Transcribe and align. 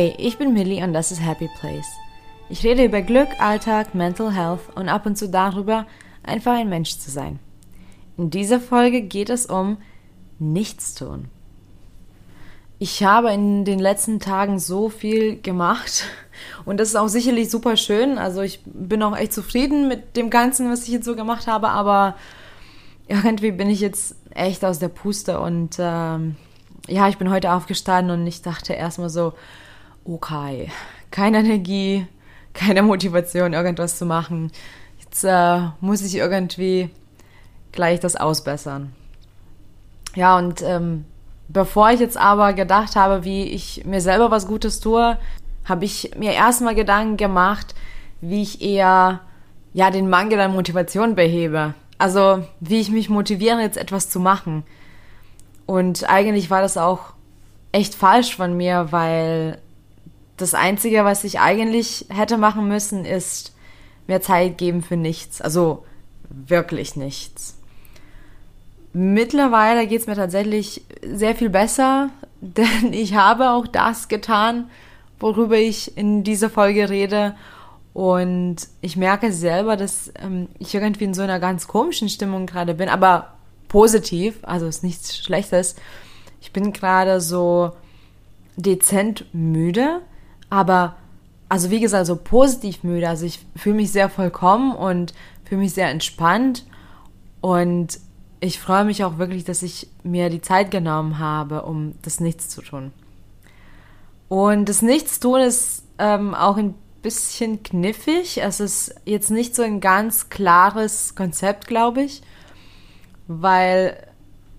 Hey, 0.00 0.14
ich 0.16 0.38
bin 0.38 0.54
Millie 0.54 0.82
und 0.82 0.94
das 0.94 1.12
ist 1.12 1.20
Happy 1.20 1.50
Place. 1.60 1.98
Ich 2.48 2.64
rede 2.64 2.86
über 2.86 3.02
Glück, 3.02 3.28
Alltag, 3.38 3.94
Mental 3.94 4.32
Health 4.32 4.74
und 4.74 4.88
ab 4.88 5.04
und 5.04 5.18
zu 5.18 5.28
darüber, 5.28 5.86
einfach 6.22 6.54
ein 6.54 6.70
Mensch 6.70 6.96
zu 6.96 7.10
sein. 7.10 7.38
In 8.16 8.30
dieser 8.30 8.60
Folge 8.60 9.02
geht 9.02 9.28
es 9.28 9.44
um 9.44 9.76
Nichtstun. 10.38 11.28
Ich 12.78 13.04
habe 13.04 13.30
in 13.30 13.66
den 13.66 13.78
letzten 13.78 14.20
Tagen 14.20 14.58
so 14.58 14.88
viel 14.88 15.38
gemacht 15.38 16.04
und 16.64 16.80
das 16.80 16.88
ist 16.88 16.96
auch 16.96 17.08
sicherlich 17.08 17.50
super 17.50 17.76
schön. 17.76 18.16
Also 18.16 18.40
ich 18.40 18.62
bin 18.64 19.02
auch 19.02 19.14
echt 19.14 19.34
zufrieden 19.34 19.86
mit 19.86 20.16
dem 20.16 20.30
Ganzen, 20.30 20.70
was 20.70 20.84
ich 20.84 20.94
jetzt 20.94 21.04
so 21.04 21.14
gemacht 21.14 21.46
habe, 21.46 21.68
aber 21.68 22.16
irgendwie 23.06 23.52
bin 23.52 23.68
ich 23.68 23.80
jetzt 23.80 24.16
echt 24.30 24.64
aus 24.64 24.78
der 24.78 24.88
Puste 24.88 25.40
und 25.40 25.76
ähm, 25.78 26.36
ja, 26.88 27.06
ich 27.10 27.18
bin 27.18 27.28
heute 27.28 27.52
aufgestanden 27.52 28.18
und 28.18 28.26
ich 28.26 28.40
dachte 28.40 28.72
erstmal 28.72 29.10
so, 29.10 29.34
okay, 30.04 30.70
keine 31.10 31.38
Energie, 31.38 32.06
keine 32.52 32.82
Motivation, 32.82 33.52
irgendwas 33.52 33.98
zu 33.98 34.06
machen. 34.06 34.50
Jetzt 34.98 35.24
äh, 35.24 35.60
muss 35.80 36.02
ich 36.02 36.16
irgendwie 36.16 36.90
gleich 37.72 38.00
das 38.00 38.16
ausbessern. 38.16 38.92
Ja, 40.14 40.36
und 40.38 40.62
ähm, 40.62 41.04
bevor 41.48 41.90
ich 41.90 42.00
jetzt 42.00 42.16
aber 42.16 42.52
gedacht 42.52 42.96
habe, 42.96 43.24
wie 43.24 43.44
ich 43.44 43.84
mir 43.84 44.00
selber 44.00 44.30
was 44.30 44.46
Gutes 44.46 44.80
tue, 44.80 45.18
habe 45.64 45.84
ich 45.84 46.12
mir 46.16 46.32
erstmal 46.32 46.74
Gedanken 46.74 47.16
gemacht, 47.16 47.74
wie 48.20 48.42
ich 48.42 48.60
eher 48.60 49.20
ja 49.72 49.90
den 49.90 50.08
Mangel 50.08 50.40
an 50.40 50.52
Motivation 50.52 51.14
behebe. 51.14 51.74
Also 51.98 52.44
wie 52.60 52.80
ich 52.80 52.90
mich 52.90 53.08
motiviere, 53.08 53.60
jetzt 53.60 53.76
etwas 53.76 54.08
zu 54.08 54.20
machen. 54.20 54.64
Und 55.66 56.08
eigentlich 56.08 56.50
war 56.50 56.62
das 56.62 56.76
auch 56.76 57.12
echt 57.72 57.94
falsch 57.94 58.34
von 58.34 58.56
mir, 58.56 58.88
weil 58.90 59.58
das 60.40 60.54
Einzige, 60.54 61.04
was 61.04 61.24
ich 61.24 61.40
eigentlich 61.40 62.06
hätte 62.08 62.38
machen 62.38 62.68
müssen, 62.68 63.04
ist 63.04 63.54
mehr 64.06 64.20
Zeit 64.20 64.58
geben 64.58 64.82
für 64.82 64.96
nichts. 64.96 65.40
Also 65.40 65.84
wirklich 66.28 66.96
nichts. 66.96 67.56
Mittlerweile 68.92 69.86
geht 69.86 70.00
es 70.00 70.06
mir 70.06 70.16
tatsächlich 70.16 70.82
sehr 71.04 71.34
viel 71.34 71.50
besser, 71.50 72.10
denn 72.40 72.92
ich 72.92 73.14
habe 73.14 73.50
auch 73.50 73.66
das 73.66 74.08
getan, 74.08 74.70
worüber 75.18 75.56
ich 75.56 75.96
in 75.96 76.24
dieser 76.24 76.50
Folge 76.50 76.88
rede. 76.88 77.34
Und 77.92 78.56
ich 78.80 78.96
merke 78.96 79.32
selber, 79.32 79.76
dass 79.76 80.12
ähm, 80.22 80.48
ich 80.58 80.74
irgendwie 80.74 81.04
in 81.04 81.14
so 81.14 81.22
einer 81.22 81.40
ganz 81.40 81.66
komischen 81.66 82.08
Stimmung 82.08 82.46
gerade 82.46 82.74
bin, 82.74 82.88
aber 82.88 83.34
positiv, 83.68 84.38
also 84.42 84.66
ist 84.66 84.84
nichts 84.84 85.18
Schlechtes. 85.18 85.76
Ich 86.40 86.52
bin 86.52 86.72
gerade 86.72 87.20
so 87.20 87.72
dezent 88.56 89.26
müde, 89.32 90.00
aber 90.50 90.96
also 91.50 91.70
wie 91.70 91.80
gesagt, 91.80 92.06
so 92.06 92.14
positiv 92.16 92.84
müde. 92.84 93.08
Also 93.08 93.26
ich 93.26 93.40
fühle 93.56 93.74
mich 93.76 93.90
sehr 93.90 94.08
vollkommen 94.08 94.74
und 94.74 95.12
fühle 95.44 95.62
mich 95.62 95.74
sehr 95.74 95.90
entspannt 95.90 96.64
und 97.40 97.98
ich 98.38 98.60
freue 98.60 98.84
mich 98.84 99.04
auch 99.04 99.18
wirklich, 99.18 99.44
dass 99.44 99.62
ich 99.62 99.88
mir 100.04 100.30
die 100.30 100.40
Zeit 100.40 100.70
genommen 100.70 101.18
habe, 101.18 101.62
um 101.62 101.94
das 102.02 102.20
Nichts 102.20 102.48
zu 102.48 102.62
tun. 102.62 102.92
Und 104.28 104.68
das 104.68 104.80
Nichtstun 104.80 105.40
ist 105.40 105.82
ähm, 105.98 106.34
auch 106.34 106.56
ein 106.56 106.74
bisschen 107.02 107.64
kniffig. 107.64 108.38
Es 108.38 108.60
ist 108.60 108.94
jetzt 109.04 109.30
nicht 109.30 109.56
so 109.56 109.62
ein 109.62 109.80
ganz 109.80 110.30
klares 110.30 111.16
Konzept, 111.16 111.66
glaube 111.66 112.02
ich, 112.02 112.22
weil 113.26 113.96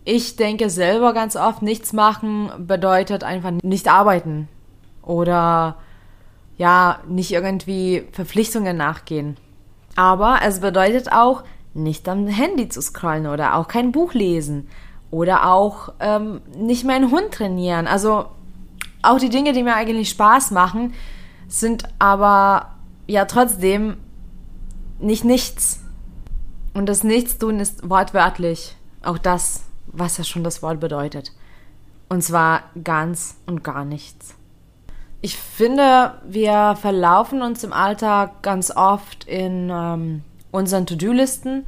ich 0.04 0.36
denke 0.36 0.70
selber 0.70 1.14
ganz 1.14 1.38
oft, 1.38 1.62
nichts 1.62 1.94
machen 1.94 2.52
bedeutet 2.68 3.24
einfach 3.24 3.52
nicht 3.64 3.88
arbeiten 3.88 4.50
oder 5.02 5.78
ja, 6.58 7.00
nicht 7.08 7.32
irgendwie 7.32 8.04
Verpflichtungen 8.12 8.78
nachgehen. 8.78 9.38
Aber 9.96 10.40
es 10.44 10.60
bedeutet 10.60 11.12
auch, 11.12 11.44
nicht 11.74 12.08
am 12.10 12.28
Handy 12.28 12.70
zu 12.70 12.82
scrollen 12.82 13.28
oder 13.28 13.56
auch 13.56 13.68
kein 13.68 13.92
Buch 13.92 14.14
lesen 14.14 14.68
oder 15.10 15.50
auch 15.50 15.94
ähm, 16.00 16.42
nicht 16.56 16.84
meinen 16.84 17.12
Hund 17.12 17.32
trainieren. 17.32 17.88
Also 17.88 18.26
auch 19.02 19.20
die 19.20 19.30
Dinge, 19.30 19.54
die 19.54 19.64
mir 19.64 19.76
eigentlich 19.76 20.10
Spaß 20.10 20.52
machen, 20.52 20.94
sind 21.48 21.84
aber 22.00 22.76
ja 23.08 23.26
trotzdem 23.26 23.98
nicht 25.00 25.24
nichts. 25.26 25.82
Und 26.74 26.88
das 26.88 27.04
Nichtstun 27.04 27.60
ist 27.60 27.90
wortwörtlich 27.90 28.78
auch 29.04 29.18
das, 29.18 29.64
was 29.88 30.18
ja 30.18 30.24
schon 30.24 30.44
das 30.44 30.62
Wort 30.62 30.80
bedeutet. 30.80 31.32
Und 32.08 32.24
zwar 32.24 32.64
ganz 32.84 33.38
und 33.46 33.64
gar 33.64 33.84
nichts. 33.84 34.36
Ich 35.22 35.38
finde, 35.38 36.16
wir 36.26 36.76
verlaufen 36.82 37.44
uns 37.44 37.64
im 37.64 37.74
Alltag 37.74 38.42
ganz 38.42 38.72
oft 38.76 39.26
in 39.26 39.70
ähm, 39.72 40.24
unseren 40.52 40.88
To-Do-Listen 40.88 41.66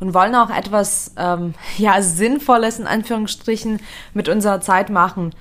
und 0.00 0.14
wollen 0.14 0.34
auch 0.34 0.50
etwas 0.50 1.12
ähm, 1.16 1.54
ja 1.78 2.00
Sinnvolles 2.00 2.78
in 2.78 2.86
Anführungsstrichen 2.86 3.80
mit 4.14 4.28
unserer 4.28 4.60
Zeit 4.60 4.88
machen. 4.88 5.34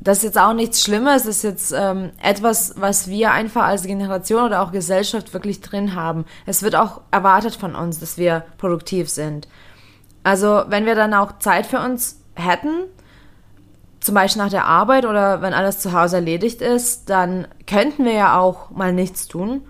Das 0.00 0.18
ist 0.18 0.24
jetzt 0.24 0.38
auch 0.38 0.52
nichts 0.52 0.82
Schlimmes, 0.82 1.24
das 1.24 1.38
ist 1.38 1.42
jetzt 1.42 1.74
ähm, 1.76 2.10
etwas, 2.22 2.74
was 2.76 3.08
wir 3.08 3.32
einfach 3.32 3.64
als 3.64 3.82
Generation 3.82 4.44
oder 4.44 4.62
auch 4.62 4.70
Gesellschaft 4.70 5.34
wirklich 5.34 5.60
drin 5.60 5.94
haben. 5.96 6.24
Es 6.46 6.62
wird 6.62 6.76
auch 6.76 7.00
erwartet 7.10 7.56
von 7.56 7.74
uns, 7.74 7.98
dass 7.98 8.16
wir 8.16 8.44
produktiv 8.58 9.08
sind. 9.08 9.48
Also 10.22 10.62
wenn 10.68 10.86
wir 10.86 10.94
dann 10.94 11.14
auch 11.14 11.38
Zeit 11.38 11.66
für 11.66 11.80
uns 11.80 12.20
hätten, 12.34 12.84
zum 14.00 14.14
Beispiel 14.14 14.42
nach 14.42 14.50
der 14.50 14.66
Arbeit 14.66 15.04
oder 15.04 15.42
wenn 15.42 15.52
alles 15.52 15.80
zu 15.80 15.92
Hause 15.92 16.16
erledigt 16.16 16.62
ist, 16.62 17.10
dann 17.10 17.48
könnten 17.66 18.04
wir 18.04 18.12
ja 18.12 18.38
auch 18.38 18.70
mal 18.70 18.92
nichts 18.92 19.28
tun. 19.28 19.62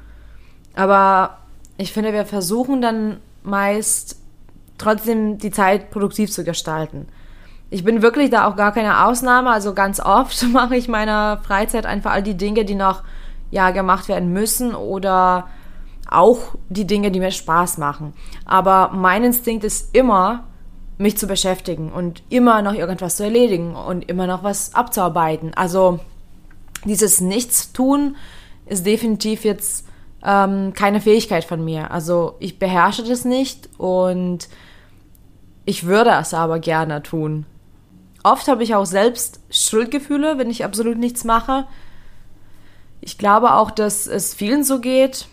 Aber 0.74 1.38
ich 1.76 1.92
finde, 1.92 2.12
wir 2.12 2.26
versuchen 2.26 2.82
dann 2.82 3.18
meist 3.42 4.16
trotzdem 4.76 5.38
die 5.38 5.50
Zeit 5.50 5.90
produktiv 5.90 6.30
zu 6.30 6.44
gestalten. 6.44 7.08
Ich 7.70 7.84
bin 7.84 8.00
wirklich 8.00 8.30
da 8.30 8.46
auch 8.46 8.56
gar 8.56 8.72
keine 8.72 9.06
Ausnahme. 9.06 9.50
Also 9.50 9.74
ganz 9.74 10.00
oft 10.00 10.42
mache 10.52 10.76
ich 10.76 10.88
meiner 10.88 11.38
Freizeit 11.42 11.86
einfach 11.86 12.12
all 12.12 12.22
die 12.22 12.36
Dinge, 12.36 12.64
die 12.64 12.74
noch 12.74 13.02
ja 13.50 13.70
gemacht 13.70 14.08
werden 14.08 14.32
müssen 14.32 14.74
oder 14.74 15.48
auch 16.10 16.54
die 16.68 16.86
Dinge, 16.86 17.10
die 17.10 17.20
mir 17.20 17.30
Spaß 17.30 17.78
machen. 17.78 18.14
Aber 18.44 18.90
mein 18.94 19.24
Instinkt 19.24 19.64
ist 19.64 19.94
immer, 19.94 20.44
mich 20.98 21.16
zu 21.16 21.26
beschäftigen 21.26 21.92
und 21.92 22.22
immer 22.28 22.60
noch 22.62 22.74
irgendwas 22.74 23.16
zu 23.16 23.24
erledigen 23.24 23.76
und 23.76 24.08
immer 24.08 24.26
noch 24.26 24.42
was 24.42 24.74
abzuarbeiten. 24.74 25.52
Also 25.54 26.00
dieses 26.84 27.20
Nichtstun 27.20 28.16
ist 28.66 28.84
definitiv 28.84 29.44
jetzt 29.44 29.86
ähm, 30.24 30.72
keine 30.74 31.00
Fähigkeit 31.00 31.44
von 31.44 31.64
mir. 31.64 31.90
Also 31.90 32.34
ich 32.40 32.58
beherrsche 32.58 33.04
das 33.04 33.24
nicht 33.24 33.68
und 33.78 34.48
ich 35.64 35.86
würde 35.86 36.10
es 36.10 36.34
aber 36.34 36.58
gerne 36.58 37.02
tun. 37.02 37.46
Oft 38.24 38.48
habe 38.48 38.64
ich 38.64 38.74
auch 38.74 38.86
selbst 38.86 39.40
Schuldgefühle, 39.50 40.38
wenn 40.38 40.50
ich 40.50 40.64
absolut 40.64 40.98
nichts 40.98 41.24
mache. 41.24 41.66
Ich 43.00 43.16
glaube 43.16 43.54
auch, 43.54 43.70
dass 43.70 44.06
es 44.06 44.34
vielen 44.34 44.64
so 44.64 44.80
geht. 44.80 45.28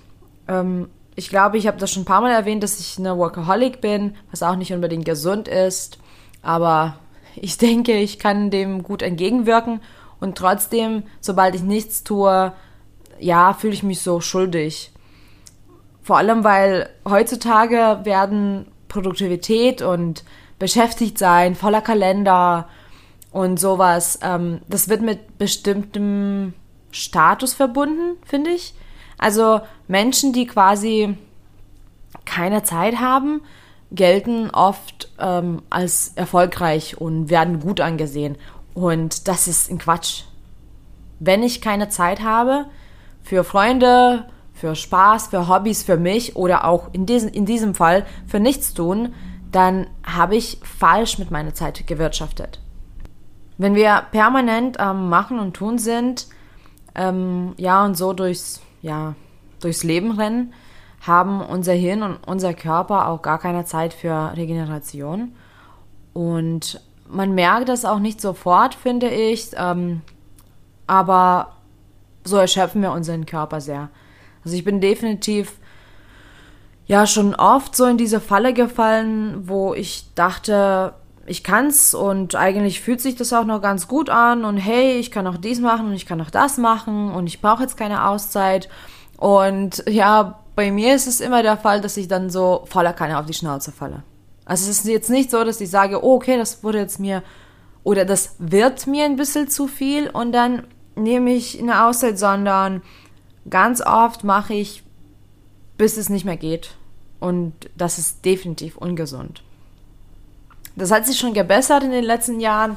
Ähm, 0.47 0.89
ich 1.15 1.29
glaube, 1.29 1.57
ich 1.57 1.67
habe 1.67 1.77
das 1.77 1.91
schon 1.91 2.03
ein 2.03 2.05
paar 2.05 2.21
Mal 2.21 2.31
erwähnt, 2.31 2.63
dass 2.63 2.79
ich 2.79 2.99
eine 2.99 3.17
Workaholic 3.17 3.81
bin, 3.81 4.15
was 4.31 4.43
auch 4.43 4.55
nicht 4.55 4.73
unbedingt 4.73 5.05
gesund 5.05 5.47
ist. 5.47 5.97
Aber 6.41 6.99
ich 7.35 7.57
denke, 7.59 7.97
ich 7.97 8.19
kann 8.19 8.51
dem 8.51 8.83
gut 8.83 9.01
entgegenwirken. 9.01 9.81
Und 10.19 10.37
trotzdem, 10.37 11.03
sobald 11.21 11.55
ich 11.55 11.61
nichts 11.61 12.03
tue, 12.03 12.53
ja, 13.19 13.53
fühle 13.53 13.73
ich 13.73 13.83
mich 13.83 14.01
so 14.01 14.21
schuldig. 14.21 14.91
Vor 16.01 16.17
allem, 16.17 16.43
weil 16.43 16.89
heutzutage 17.07 18.01
werden 18.03 18.67
Produktivität 18.87 19.81
und 19.81 20.23
beschäftigt 20.59 21.17
sein, 21.17 21.55
voller 21.55 21.81
Kalender 21.81 22.67
und 23.31 23.59
sowas, 23.59 24.19
ähm, 24.21 24.61
das 24.67 24.87
wird 24.87 25.01
mit 25.01 25.37
bestimmtem 25.37 26.53
Status 26.91 27.53
verbunden, 27.53 28.17
finde 28.25 28.51
ich. 28.51 28.73
Also 29.17 29.61
Menschen, 29.87 30.33
die 30.33 30.45
quasi 30.45 31.17
keine 32.25 32.63
Zeit 32.63 32.99
haben, 32.99 33.41
gelten 33.91 34.49
oft 34.49 35.09
ähm, 35.19 35.61
als 35.69 36.13
erfolgreich 36.15 36.99
und 36.99 37.29
werden 37.29 37.59
gut 37.59 37.81
angesehen. 37.81 38.37
Und 38.73 39.27
das 39.27 39.47
ist 39.47 39.69
ein 39.71 39.77
Quatsch. 39.77 40.23
Wenn 41.19 41.43
ich 41.43 41.61
keine 41.61 41.89
Zeit 41.89 42.21
habe, 42.21 42.65
für 43.23 43.43
Freunde, 43.43 44.25
für 44.53 44.75
Spaß, 44.75 45.27
für 45.27 45.47
Hobbys, 45.47 45.83
für 45.83 45.97
mich 45.97 46.35
oder 46.35 46.65
auch 46.65 46.93
in 46.93 47.05
diesem, 47.05 47.29
in 47.29 47.45
diesem 47.45 47.75
Fall 47.75 48.05
für 48.27 48.39
nichts 48.39 48.73
tun, 48.73 49.13
dann 49.51 49.87
habe 50.03 50.35
ich 50.35 50.59
falsch 50.63 51.17
mit 51.17 51.31
meiner 51.31 51.53
Zeit 51.53 51.87
gewirtschaftet. 51.87 52.59
Wenn 53.57 53.75
wir 53.75 54.03
permanent 54.11 54.79
am 54.79 55.09
Machen 55.09 55.39
und 55.39 55.53
Tun 55.53 55.77
sind, 55.77 56.27
ähm, 56.93 57.53
ja, 57.57 57.85
und 57.85 57.95
so 57.95 58.13
durchs, 58.13 58.61
ja, 58.81 59.15
durchs 59.59 59.83
Leben 59.83 60.11
rennen, 60.11 60.53
haben 61.01 61.41
unser 61.41 61.73
Hirn 61.73 62.03
und 62.03 62.17
unser 62.25 62.53
Körper 62.53 63.07
auch 63.07 63.21
gar 63.21 63.39
keine 63.39 63.65
Zeit 63.65 63.93
für 63.93 64.33
Regeneration. 64.35 65.35
Und 66.13 66.81
man 67.07 67.35
merkt 67.35 67.69
das 67.69 67.85
auch 67.85 67.99
nicht 67.99 68.21
sofort, 68.21 68.75
finde 68.75 69.09
ich. 69.09 69.51
Ähm, 69.55 70.01
aber 70.87 71.53
so 72.23 72.37
erschöpfen 72.37 72.81
wir 72.81 72.91
unseren 72.91 73.25
Körper 73.25 73.61
sehr. 73.61 73.89
Also 74.43 74.55
ich 74.55 74.63
bin 74.63 74.81
definitiv 74.81 75.53
ja 76.87 77.07
schon 77.07 77.33
oft 77.35 77.75
so 77.75 77.85
in 77.85 77.97
diese 77.97 78.19
Falle 78.19 78.53
gefallen, 78.53 79.47
wo 79.47 79.73
ich 79.73 80.13
dachte, 80.13 80.93
ich 81.25 81.43
kann's 81.43 81.93
und 81.93 82.35
eigentlich 82.35 82.81
fühlt 82.81 83.01
sich 83.01 83.15
das 83.15 83.33
auch 83.33 83.45
noch 83.45 83.61
ganz 83.61 83.87
gut 83.87 84.09
an 84.09 84.45
und 84.45 84.57
hey, 84.57 84.97
ich 84.97 85.11
kann 85.11 85.25
auch 85.27 85.37
dies 85.37 85.59
machen 85.59 85.87
und 85.87 85.93
ich 85.93 86.05
kann 86.05 86.21
auch 86.21 86.29
das 86.29 86.57
machen 86.57 87.11
und 87.11 87.27
ich 87.27 87.41
brauche 87.41 87.63
jetzt 87.63 87.77
keine 87.77 88.07
Auszeit. 88.07 88.69
Und 89.17 89.83
ja, 89.89 90.39
bei 90.55 90.71
mir 90.71 90.93
ist 90.95 91.07
es 91.07 91.21
immer 91.21 91.41
der 91.41 91.57
Fall, 91.57 91.81
dass 91.81 91.97
ich 91.97 92.07
dann 92.07 92.29
so 92.29 92.65
voller 92.69 92.93
Kanne 92.93 93.17
auf 93.17 93.25
die 93.25 93.33
Schnauze 93.33 93.71
falle. 93.71 94.03
Also 94.45 94.69
es 94.69 94.79
ist 94.79 94.87
jetzt 94.87 95.09
nicht 95.09 95.31
so, 95.31 95.43
dass 95.43 95.59
ich 95.61 95.69
sage, 95.69 96.03
oh, 96.03 96.15
okay, 96.15 96.37
das 96.37 96.63
wurde 96.63 96.79
jetzt 96.79 96.99
mir 96.99 97.23
oder 97.83 98.05
das 98.05 98.35
wird 98.39 98.87
mir 98.87 99.05
ein 99.05 99.15
bisschen 99.15 99.47
zu 99.47 99.67
viel 99.67 100.09
und 100.09 100.31
dann 100.31 100.63
nehme 100.95 101.33
ich 101.33 101.59
eine 101.59 101.85
Auszeit, 101.85 102.19
sondern 102.19 102.81
ganz 103.49 103.81
oft 103.81 104.23
mache 104.23 104.53
ich, 104.53 104.83
bis 105.77 105.97
es 105.97 106.09
nicht 106.09 106.25
mehr 106.25 106.37
geht. 106.37 106.75
Und 107.19 107.53
das 107.75 107.97
ist 107.97 108.23
definitiv 108.25 108.77
ungesund. 108.77 109.43
Das 110.75 110.91
hat 110.91 111.05
sich 111.05 111.17
schon 111.17 111.33
gebessert 111.33 111.83
in 111.83 111.91
den 111.91 112.03
letzten 112.03 112.39
Jahren. 112.39 112.75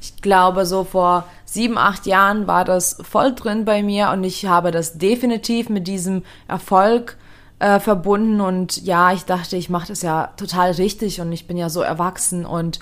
Ich 0.00 0.20
glaube, 0.22 0.66
so 0.66 0.84
vor 0.84 1.24
sieben, 1.44 1.78
acht 1.78 2.06
Jahren 2.06 2.46
war 2.46 2.64
das 2.64 2.98
voll 3.02 3.34
drin 3.34 3.64
bei 3.64 3.82
mir 3.82 4.10
und 4.10 4.22
ich 4.22 4.46
habe 4.46 4.70
das 4.70 4.98
definitiv 4.98 5.68
mit 5.68 5.88
diesem 5.88 6.22
Erfolg 6.46 7.16
äh, 7.58 7.80
verbunden. 7.80 8.40
Und 8.40 8.84
ja, 8.84 9.12
ich 9.12 9.24
dachte, 9.24 9.56
ich 9.56 9.70
mache 9.70 9.88
das 9.88 10.02
ja 10.02 10.32
total 10.36 10.72
richtig 10.72 11.20
und 11.20 11.32
ich 11.32 11.46
bin 11.46 11.56
ja 11.56 11.68
so 11.70 11.80
erwachsen 11.80 12.46
und 12.46 12.78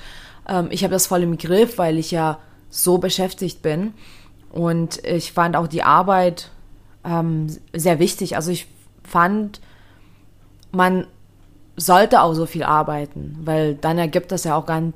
ähm, 0.49 0.69
ich 0.71 0.83
habe 0.85 0.93
das 0.93 1.07
voll 1.07 1.23
im 1.23 1.39
Griff, 1.39 1.79
weil 1.79 1.99
ich 1.99 2.11
ja 2.11 2.39
so 2.69 2.99
beschäftigt 2.99 3.63
bin. 3.63 3.95
Und 4.53 5.05
ich 5.05 5.33
fand 5.33 5.57
auch 5.57 5.67
die 5.67 5.83
Arbeit 5.83 6.51
ähm, 7.05 7.47
sehr 7.73 7.99
wichtig. 7.99 8.37
Also 8.37 8.51
ich 8.51 8.67
fand, 9.05 9.61
man 10.73 11.07
sollte 11.77 12.23
auch 12.23 12.35
so 12.35 12.47
viel 12.47 12.63
arbeiten, 12.63 13.39
weil 13.43 13.75
dann 13.75 13.99
ergibt 13.99 14.33
das 14.33 14.45
ja 14.45 14.57
auch 14.57 14.67
ganz, 14.67 14.95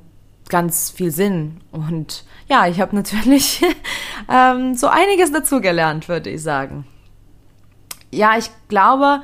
ganz 0.49 0.89
viel 0.89 1.11
Sinn. 1.11 1.61
Und 1.71 2.25
ja, 2.47 2.67
ich 2.67 2.81
habe 2.81 2.95
natürlich 2.95 3.61
ähm, 4.29 4.75
so 4.75 4.87
einiges 4.87 5.31
dazugelernt, 5.31 6.09
würde 6.09 6.29
ich 6.29 6.41
sagen. 6.41 6.85
Ja, 8.11 8.37
ich 8.37 8.49
glaube, 8.67 9.21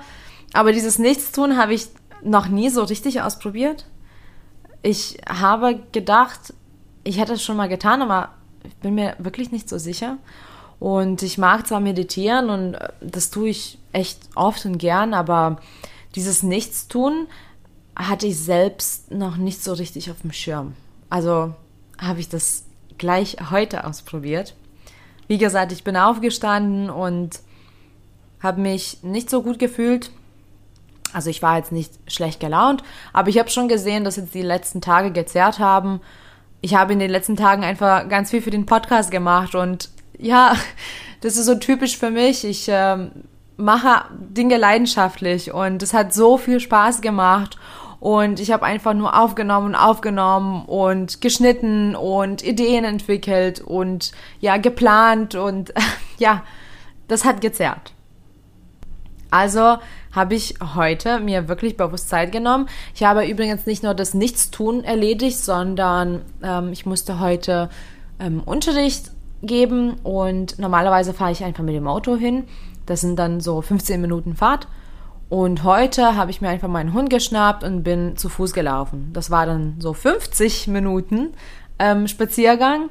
aber 0.54 0.72
dieses 0.72 1.00
Nichtstun 1.00 1.58
habe 1.58 1.74
ich 1.74 1.90
noch 2.24 2.48
nie 2.48 2.70
so 2.70 2.84
richtig 2.84 3.22
ausprobiert. 3.22 3.86
Ich 4.82 5.18
habe 5.28 5.80
gedacht, 5.92 6.54
ich 7.04 7.20
hätte 7.20 7.34
es 7.34 7.44
schon 7.44 7.58
mal 7.58 7.70
getan, 7.70 8.02
aber 8.02 8.30
ich 8.64 8.76
bin 8.76 8.96
mir 8.96 9.16
wirklich 9.18 9.52
nicht 9.52 9.68
so 9.68 9.78
sicher. 9.78 10.18
Und 10.80 11.24
ich 11.24 11.38
mag 11.38 11.66
zwar 11.68 11.80
meditieren 11.80 12.50
und 12.50 12.76
äh, 12.76 12.90
das 13.02 13.32
tue 13.32 13.50
ich 13.50 13.80
echt 13.94 14.20
oft 14.36 14.66
und 14.66 14.78
gern, 14.78 15.14
aber 15.14 15.58
dieses 16.16 16.44
Nichtstun 16.44 17.28
hatte 17.98 18.28
ich 18.28 18.40
selbst 18.40 19.12
noch 19.12 19.38
nicht 19.38 19.64
so 19.64 19.74
richtig 19.74 20.12
auf 20.12 20.22
dem 20.22 20.32
Schirm. 20.32 20.74
Also 21.10 21.56
habe 22.00 22.20
ich 22.20 22.30
das 22.30 22.66
gleich 22.98 23.38
heute 23.50 23.86
ausprobiert. 23.86 24.56
Wie 25.28 25.38
gesagt, 25.38 25.72
ich 25.72 25.84
bin 25.84 25.98
aufgestanden 25.98 26.90
und 26.90 27.40
habe 28.42 28.62
mich 28.62 29.00
nicht 29.02 29.30
so 29.30 29.42
gut 29.42 29.58
gefühlt. 29.58 30.12
Also 31.12 31.30
ich 31.30 31.42
war 31.42 31.58
jetzt 31.58 31.72
nicht 31.72 31.94
schlecht 32.08 32.40
gelaunt, 32.40 32.84
aber 33.14 33.30
ich 33.30 33.40
habe 33.40 33.50
schon 33.50 33.68
gesehen, 33.68 34.04
dass 34.04 34.18
jetzt 34.18 34.34
die 34.34 34.42
letzten 34.42 34.82
Tage 34.82 35.12
gezerrt 35.12 35.58
haben. 35.58 36.02
Ich 36.62 36.76
habe 36.76 36.94
in 36.94 37.00
den 37.00 37.10
letzten 37.10 37.36
Tagen 37.36 37.64
einfach 37.64 38.08
ganz 38.10 38.30
viel 38.30 38.42
für 38.42 38.52
den 38.52 38.66
Podcast 38.66 39.10
gemacht 39.10 39.56
und 39.56 39.90
ja, 40.20 40.56
das 41.22 41.38
ist 41.38 41.46
so 41.46 41.56
typisch 41.56 41.98
für 41.98 42.12
mich. 42.12 42.44
Ich 42.44 42.68
ähm, 42.68 43.12
mache 43.56 44.06
Dinge 44.12 44.58
leidenschaftlich 44.58 45.52
und 45.52 45.82
es 45.82 45.94
hat 45.94 46.14
so 46.14 46.38
viel 46.38 46.60
Spaß 46.60 47.02
gemacht 47.02 47.58
und 48.00 48.40
ich 48.40 48.52
habe 48.52 48.66
einfach 48.66 48.94
nur 48.94 49.20
aufgenommen 49.20 49.68
und 49.68 49.76
aufgenommen 49.76 50.66
und 50.66 51.22
geschnitten 51.22 51.96
und 51.96 52.44
Ideen 52.44 52.84
entwickelt 52.84 53.60
und 53.62 54.12
ja, 54.40 54.58
geplant 54.58 55.36
und 55.36 55.74
ja, 56.18 56.44
das 57.08 57.26
hat 57.26 57.42
gezerrt. 57.42 57.94
Also 59.30 59.78
habe 60.12 60.36
ich 60.36 60.56
heute 60.76 61.20
mir 61.20 61.48
wirklich 61.48 61.76
bewusst 61.76 62.10
Zeit 62.10 62.32
genommen. 62.32 62.68
Ich 62.96 63.04
habe 63.04 63.26
übrigens 63.26 63.66
nicht 63.66 63.84
nur 63.84 63.94
das 63.94 64.14
Nichtstun 64.14 64.84
erledigt, 64.84 65.38
sondern 65.38 66.22
ähm, 66.42 66.72
ich 66.72 66.86
musste 66.86 67.20
heute 67.20 67.70
ähm, 68.20 68.42
Unterricht 68.44 69.12
geben 69.44 69.96
und 70.04 70.58
normalerweise 70.60 71.14
fahre 71.14 71.32
ich 71.32 71.44
einfach 71.44 71.64
mit 71.64 71.76
dem 71.76 71.88
Auto 71.88 72.16
hin. 72.16 72.46
Das 72.86 73.02
sind 73.02 73.18
dann 73.18 73.42
so 73.42 73.62
15 73.62 74.00
Minuten 74.00 74.36
Fahrt. 74.36 74.68
Und 75.30 75.64
heute 75.64 76.16
habe 76.16 76.32
ich 76.32 76.40
mir 76.40 76.50
einfach 76.50 76.70
meinen 76.70 76.94
Hund 76.94 77.10
geschnappt 77.10 77.64
und 77.64 77.84
bin 77.84 78.16
zu 78.16 78.30
Fuß 78.30 78.54
gelaufen. 78.54 79.10
Das 79.14 79.30
war 79.30 79.46
dann 79.46 79.76
so 79.80 79.94
50 79.94 80.68
Minuten 80.68 81.34
ähm, 81.80 82.08
Spaziergang 82.08 82.90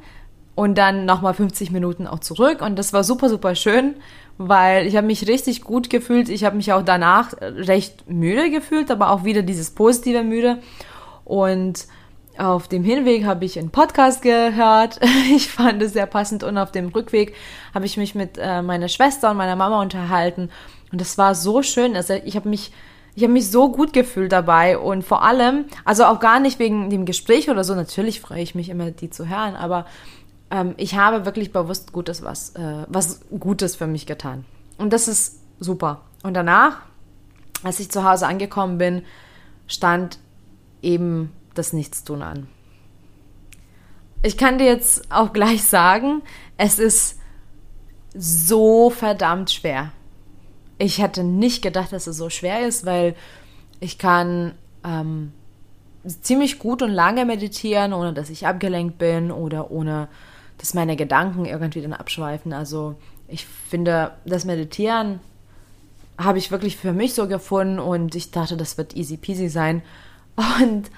und 0.55 0.77
dann 0.77 1.06
nochmal 1.06 1.35
50 1.35 1.71
Minuten 1.71 2.06
auch 2.06 2.19
zurück. 2.19 2.61
Und 2.61 2.79
das 2.79 2.93
war 2.93 3.05
super, 3.05 3.29
super 3.31 3.55
schön, 3.55 3.94
weil 4.37 4.87
ich 4.87 4.97
habe 4.97 5.06
mich 5.06 5.27
richtig 5.27 5.62
gut 5.62 5.88
gefühlt. 5.88 6.29
Ich 6.29 6.44
habe 6.44 6.56
mich 6.56 6.73
auch 6.73 6.83
danach 6.83 7.33
recht 7.41 8.11
müde 8.11 8.50
gefühlt, 8.50 8.91
aber 8.91 9.11
auch 9.11 9.25
wieder 9.25 9.43
dieses 9.43 9.71
positive 9.71 10.23
müde. 10.23 10.59
Und 11.25 11.87
auf 12.38 12.69
dem 12.69 12.85
Hinweg 12.85 13.25
habe 13.25 13.47
ich 13.47 13.59
einen 13.59 13.71
Podcast 13.71 14.23
gehört. 14.23 15.00
Ich 15.35 15.49
fand 15.49 15.83
es 15.83 15.94
sehr 15.94 16.06
passend. 16.06 16.44
Und 16.44 16.59
auf 16.59 16.71
dem 16.71 16.88
Rückweg 16.88 17.35
habe 17.75 17.87
ich 17.87 17.97
mich 17.97 18.15
mit 18.15 18.38
äh, 18.38 18.61
meiner 18.62 18.88
Schwester 18.88 19.31
und 19.31 19.38
meiner 19.38 19.56
Mama 19.56 19.81
unterhalten. 19.81 20.50
Und 20.93 21.00
das 21.00 21.19
war 21.19 21.35
so 21.35 21.62
schön. 21.62 21.97
Also 21.97 22.15
ich 22.15 22.37
habe 22.37 22.49
mich, 22.49 22.73
ich 23.15 23.23
habe 23.23 23.33
mich 23.33 23.50
so 23.50 23.71
gut 23.71 23.93
gefühlt 23.93 24.33
dabei. 24.33 24.79
Und 24.79 25.03
vor 25.05 25.23
allem, 25.23 25.65
also 25.85 26.05
auch 26.05 26.21
gar 26.21 26.41
nicht 26.41 26.59
wegen 26.59 26.91
dem 26.91 27.06
Gespräch 27.06 27.50
oder 27.50 27.65
so. 27.65 27.75
Natürlich 27.75 28.21
freue 28.21 28.43
ich 28.43 28.55
mich 28.55 28.69
immer, 28.69 28.91
die 28.91 29.11
zu 29.11 29.29
hören. 29.29 29.56
Aber 29.56 29.87
ähm, 30.50 30.75
ich 30.77 30.97
habe 30.97 31.25
wirklich 31.25 31.53
bewusst 31.53 31.93
Gutes 31.93 32.23
was, 32.23 32.50
äh, 32.50 32.85
was 32.88 33.21
Gutes 33.38 33.77
für 33.77 33.87
mich 33.87 34.06
getan. 34.06 34.44
Und 34.79 34.93
das 34.93 35.09
ist 35.09 35.41
super. 35.59 36.03
Und 36.23 36.35
danach, 36.35 36.83
als 37.62 37.81
ich 37.81 37.91
zu 37.91 38.05
Hause 38.05 38.27
angekommen 38.27 38.79
bin, 38.79 39.03
stand 39.67 40.19
eben 40.83 41.33
das 41.55 41.73
Nichtstun 41.73 42.23
an. 42.23 42.49
Ich 44.23 44.37
kann 44.37 44.59
dir 44.59 44.66
jetzt 44.66 45.11
auch 45.11 45.33
gleich 45.33 45.64
sagen, 45.64 46.23
es 46.57 46.78
ist 46.78 47.19
so 48.14 48.90
verdammt 48.90 49.50
schwer. 49.50 49.93
Ich 50.78 51.00
hätte 51.00 51.25
nicht 51.25 51.62
gedacht, 51.62 51.92
dass 51.92 52.06
es 52.06 52.16
so 52.16 52.30
schwer 52.30 52.66
ist, 52.66 52.85
weil 52.85 53.14
ich 53.80 53.99
kann 53.99 54.54
ähm, 54.85 55.33
ziemlich 56.06 56.59
gut 56.59 56.83
und 56.83 56.90
lange 56.90 57.25
meditieren, 57.25 57.92
ohne 57.92 58.12
dass 58.12 58.30
ich 58.30 58.47
abgelenkt 58.47 58.99
bin 58.99 59.30
oder 59.30 59.71
ohne 59.71 60.09
dass 60.59 60.75
meine 60.75 60.97
Gedanken 60.97 61.45
irgendwie 61.45 61.83
dann 61.83 61.92
abschweifen. 61.92 62.52
Also 62.52 62.97
ich 63.28 63.47
finde, 63.47 64.12
das 64.25 64.45
Meditieren 64.45 65.21
habe 66.18 66.38
ich 66.38 66.50
wirklich 66.50 66.76
für 66.76 66.92
mich 66.92 67.14
so 67.14 67.28
gefunden 67.28 67.78
und 67.78 68.14
ich 68.14 68.30
dachte, 68.30 68.56
das 68.56 68.78
wird 68.78 68.97
easy 68.97 69.16
peasy 69.16 69.49
sein. 69.49 69.83
Und 70.61 70.90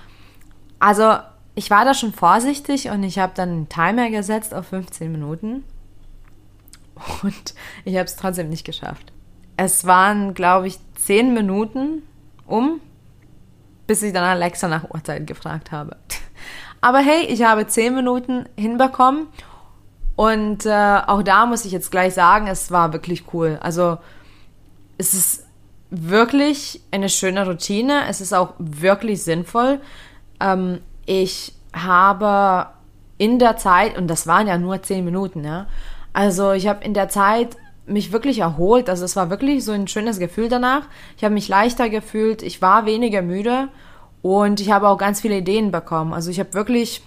also 0.78 1.16
ich 1.54 1.70
war 1.70 1.84
da 1.84 1.94
schon 1.94 2.12
vorsichtig 2.12 2.90
und 2.90 3.02
ich 3.02 3.18
habe 3.18 3.32
dann 3.34 3.48
einen 3.48 3.68
Timer 3.68 4.10
gesetzt 4.10 4.54
auf 4.54 4.66
15 4.68 5.10
Minuten 5.10 5.64
und 7.22 7.54
ich 7.84 7.94
habe 7.94 8.04
es 8.04 8.16
trotzdem 8.16 8.48
nicht 8.48 8.64
geschafft. 8.64 9.12
Es 9.58 9.86
waren, 9.86 10.34
glaube 10.34 10.68
ich, 10.68 10.78
10 10.94 11.34
Minuten 11.34 12.02
um, 12.46 12.80
bis 13.88 14.02
ich 14.02 14.12
dann 14.12 14.24
Alexa 14.24 14.68
nach 14.68 14.88
Uhrzeit 14.88 15.26
gefragt 15.26 15.72
habe. 15.72 15.96
Aber 16.80 16.98
hey, 16.98 17.26
ich 17.26 17.42
habe 17.42 17.66
10 17.66 17.94
Minuten 17.94 18.48
hinbekommen 18.56 19.26
und 20.14 20.64
äh, 20.64 21.00
auch 21.06 21.22
da 21.22 21.44
muss 21.44 21.64
ich 21.64 21.72
jetzt 21.72 21.90
gleich 21.90 22.14
sagen, 22.14 22.46
es 22.46 22.70
war 22.70 22.92
wirklich 22.92 23.24
cool. 23.32 23.58
Also 23.60 23.98
es 24.96 25.12
ist 25.12 25.46
wirklich 25.90 26.80
eine 26.92 27.08
schöne 27.08 27.44
Routine. 27.44 28.02
Es 28.08 28.20
ist 28.20 28.32
auch 28.32 28.54
wirklich 28.58 29.24
sinnvoll. 29.24 29.80
Ähm, 30.40 30.80
ich 31.04 31.52
habe 31.72 32.68
in 33.16 33.40
der 33.40 33.56
Zeit, 33.56 33.98
und 33.98 34.06
das 34.06 34.28
waren 34.28 34.46
ja 34.46 34.56
nur 34.56 34.82
zehn 34.82 35.04
Minuten, 35.04 35.42
ja, 35.44 35.66
also 36.12 36.52
ich 36.52 36.68
habe 36.68 36.84
in 36.84 36.94
der 36.94 37.08
Zeit 37.08 37.56
mich 37.88 38.12
wirklich 38.12 38.40
erholt. 38.40 38.88
Also 38.88 39.04
es 39.04 39.16
war 39.16 39.30
wirklich 39.30 39.64
so 39.64 39.72
ein 39.72 39.88
schönes 39.88 40.18
Gefühl 40.18 40.48
danach. 40.48 40.82
Ich 41.16 41.24
habe 41.24 41.34
mich 41.34 41.48
leichter 41.48 41.88
gefühlt, 41.88 42.42
ich 42.42 42.62
war 42.62 42.86
weniger 42.86 43.22
müde 43.22 43.68
und 44.22 44.60
ich 44.60 44.70
habe 44.70 44.88
auch 44.88 44.98
ganz 44.98 45.20
viele 45.20 45.38
Ideen 45.38 45.70
bekommen. 45.70 46.12
Also 46.12 46.30
ich 46.30 46.40
habe 46.40 46.54
wirklich 46.54 47.02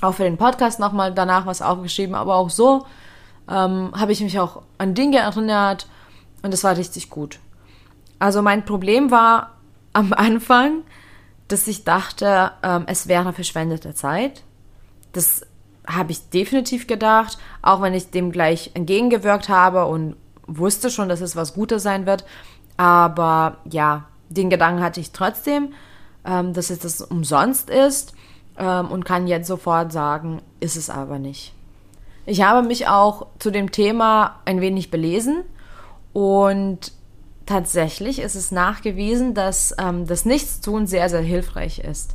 auch 0.00 0.14
für 0.14 0.24
den 0.24 0.38
Podcast 0.38 0.80
nochmal 0.80 1.12
danach 1.12 1.46
was 1.46 1.62
aufgeschrieben, 1.62 2.14
aber 2.14 2.36
auch 2.36 2.50
so 2.50 2.86
ähm, 3.48 3.92
habe 3.94 4.12
ich 4.12 4.20
mich 4.20 4.38
auch 4.38 4.62
an 4.78 4.94
Dinge 4.94 5.18
erinnert 5.18 5.88
und 6.42 6.54
es 6.54 6.64
war 6.64 6.76
richtig 6.76 7.10
gut. 7.10 7.38
Also 8.18 8.42
mein 8.42 8.64
Problem 8.64 9.10
war 9.10 9.56
am 9.92 10.12
Anfang, 10.16 10.82
dass 11.48 11.66
ich 11.66 11.84
dachte, 11.84 12.52
ähm, 12.62 12.84
es 12.86 13.08
wäre 13.08 13.32
verschwendete 13.32 13.94
Zeit. 13.94 14.44
Das 15.12 15.44
habe 15.90 16.12
ich 16.12 16.30
definitiv 16.30 16.86
gedacht, 16.86 17.38
auch 17.62 17.80
wenn 17.82 17.94
ich 17.94 18.10
dem 18.10 18.32
gleich 18.32 18.70
entgegengewirkt 18.74 19.48
habe 19.48 19.86
und 19.86 20.16
wusste 20.46 20.90
schon, 20.90 21.08
dass 21.08 21.20
es 21.20 21.36
was 21.36 21.54
Gutes 21.54 21.82
sein 21.82 22.06
wird. 22.06 22.24
Aber 22.76 23.58
ja, 23.70 24.06
den 24.28 24.50
Gedanken 24.50 24.82
hatte 24.82 25.00
ich 25.00 25.12
trotzdem, 25.12 25.74
ähm, 26.24 26.54
dass 26.54 26.70
es 26.70 26.80
das 26.80 27.00
umsonst 27.02 27.70
ist 27.70 28.14
ähm, 28.58 28.90
und 28.90 29.04
kann 29.04 29.26
jetzt 29.26 29.48
sofort 29.48 29.92
sagen, 29.92 30.42
ist 30.60 30.76
es 30.76 30.90
aber 30.90 31.18
nicht. 31.18 31.54
Ich 32.26 32.42
habe 32.42 32.66
mich 32.66 32.88
auch 32.88 33.26
zu 33.38 33.50
dem 33.50 33.72
Thema 33.72 34.40
ein 34.44 34.60
wenig 34.60 34.90
belesen 34.90 35.42
und 36.12 36.92
tatsächlich 37.46 38.20
ist 38.20 38.36
es 38.36 38.52
nachgewiesen, 38.52 39.34
dass 39.34 39.74
ähm, 39.78 40.06
das 40.06 40.24
Nichtstun 40.24 40.86
sehr, 40.86 41.08
sehr 41.08 41.22
hilfreich 41.22 41.80
ist. 41.80 42.14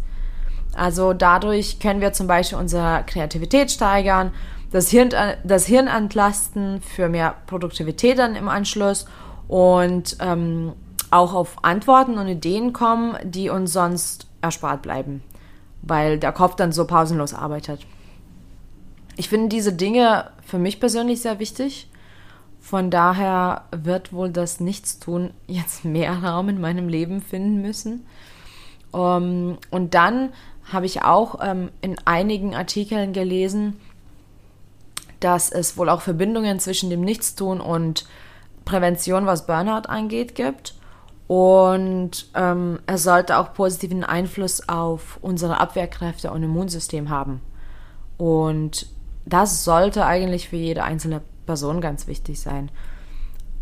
Also 0.75 1.13
dadurch 1.13 1.79
können 1.79 2.01
wir 2.01 2.13
zum 2.13 2.27
Beispiel 2.27 2.57
unsere 2.57 3.03
Kreativität 3.05 3.71
steigern, 3.71 4.31
das 4.71 4.89
Hirn, 4.89 5.09
das 5.43 5.65
Hirn 5.65 5.87
entlasten 5.87 6.81
für 6.81 7.07
mehr 7.07 7.35
Produktivität 7.47 8.19
dann 8.19 8.35
im 8.35 8.49
Anschluss 8.49 9.05
und 9.47 10.17
ähm, 10.19 10.73
auch 11.11 11.33
auf 11.33 11.63
Antworten 11.63 12.17
und 12.17 12.27
Ideen 12.27 12.73
kommen, 12.73 13.15
die 13.23 13.49
uns 13.49 13.71
sonst 13.71 14.27
erspart 14.41 14.81
bleiben, 14.81 15.23
weil 15.81 16.19
der 16.19 16.33
Kopf 16.33 16.55
dann 16.55 16.73
so 16.73 16.85
pausenlos 16.85 17.33
arbeitet. 17.33 17.85
Ich 19.15 19.29
finde 19.29 19.47
diese 19.47 19.71
Dinge 19.71 20.29
für 20.45 20.57
mich 20.57 20.79
persönlich 20.79 21.21
sehr 21.21 21.39
wichtig. 21.39 21.89
Von 22.59 22.89
daher 22.89 23.65
wird 23.71 24.11
wohl 24.11 24.29
das 24.29 24.59
Nichtstun 24.59 25.31
jetzt 25.47 25.85
mehr 25.85 26.21
Raum 26.23 26.49
in 26.49 26.59
meinem 26.59 26.89
Leben 26.89 27.21
finden 27.21 27.61
müssen. 27.61 28.05
Um, 28.91 29.01
ähm, 29.01 29.57
und 29.71 29.93
dann 29.93 30.29
habe 30.71 30.85
ich 30.85 31.03
auch 31.03 31.39
ähm, 31.41 31.69
in 31.81 31.95
einigen 32.05 32.55
Artikeln 32.55 33.13
gelesen, 33.13 33.79
dass 35.19 35.51
es 35.51 35.77
wohl 35.77 35.89
auch 35.89 36.01
Verbindungen 36.01 36.59
zwischen 36.59 36.89
dem 36.89 37.01
Nichtstun 37.01 37.61
und 37.61 38.05
Prävention, 38.65 39.25
was 39.25 39.45
Burnout 39.45 39.87
angeht, 39.87 40.35
gibt. 40.35 40.75
Und 41.27 42.27
ähm, 42.35 42.79
es 42.85 43.03
sollte 43.03 43.37
auch 43.37 43.53
positiven 43.53 44.03
Einfluss 44.03 44.67
auf 44.69 45.17
unsere 45.21 45.59
Abwehrkräfte 45.59 46.31
und 46.31 46.43
Immunsystem 46.43 47.09
haben. 47.09 47.41
Und 48.17 48.87
das 49.25 49.63
sollte 49.63 50.05
eigentlich 50.05 50.49
für 50.49 50.55
jede 50.55 50.83
einzelne 50.83 51.21
Person 51.45 51.81
ganz 51.81 52.07
wichtig 52.07 52.39
sein. 52.39 52.69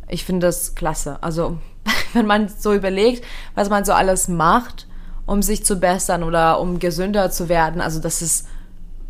Ich 0.09 0.25
finde 0.25 0.47
das 0.47 0.75
klasse. 0.75 1.21
Also, 1.21 1.57
wenn 2.13 2.25
man 2.25 2.49
so 2.49 2.73
überlegt, 2.73 3.25
was 3.55 3.69
man 3.69 3.85
so 3.85 3.93
alles 3.93 4.27
macht, 4.27 4.87
um 5.25 5.41
sich 5.41 5.65
zu 5.65 5.77
bessern 5.77 6.23
oder 6.23 6.59
um 6.59 6.79
gesünder 6.79 7.31
zu 7.31 7.49
werden. 7.49 7.81
Also 7.81 7.99
das 7.99 8.21
ist 8.21 8.47